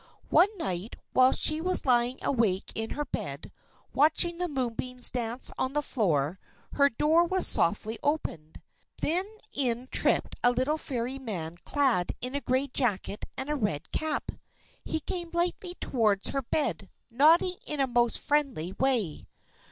One 0.31 0.49
night, 0.57 0.95
while 1.13 1.31
she 1.31 1.61
was 1.61 1.85
lying 1.85 2.17
awake 2.23 2.71
in 2.73 2.89
her 2.97 3.05
bed, 3.05 3.51
watching 3.93 4.39
the 4.39 4.47
moonbeams 4.47 5.11
dance 5.11 5.53
on 5.59 5.73
the 5.73 5.83
floor, 5.83 6.39
her 6.73 6.89
door 6.89 7.23
was 7.27 7.45
softly 7.45 7.99
opened. 8.01 8.59
Then 8.99 9.25
in 9.53 9.87
tripped 9.91 10.33
a 10.43 10.51
little 10.53 10.79
Fairy 10.79 11.19
man 11.19 11.55
clad 11.65 12.13
in 12.19 12.33
a 12.33 12.41
gray 12.41 12.65
jacket 12.65 13.25
and 13.37 13.61
red 13.61 13.91
cap. 13.91 14.31
He 14.83 15.01
came 15.01 15.29
lightly 15.33 15.75
toward 15.75 16.25
her 16.29 16.41
bed, 16.41 16.89
nodding 17.11 17.57
in 17.67 17.79
a 17.79 17.85
most 17.85 18.17
friendly 18.17 18.73
way. 18.79 19.27